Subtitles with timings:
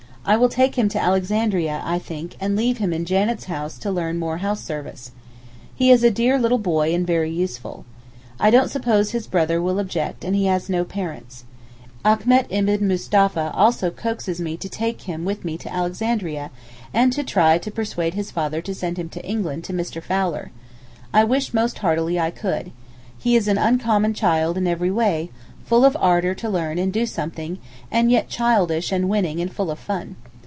[0.23, 3.89] I will take him to Alexandria, I think, and leave him in Janet's house to
[3.89, 5.09] learn more house service.
[5.75, 7.85] He is a dear little boy and very useful.
[8.39, 11.43] I don't suppose his brother will object and he has no parents.
[12.05, 16.51] Achmet ibn Mustapha also coaxes me to take him with me to Alexandria,
[16.93, 20.03] and to try again to persuade his father to send him to England to Mr.
[20.03, 20.51] Fowler.
[21.11, 22.71] I wish most heartily I could.
[23.17, 25.31] He is an uncommon child in every way,
[25.63, 27.57] full of ardour to learn and do something,
[27.89, 30.15] and yet childish and winning and full of fun.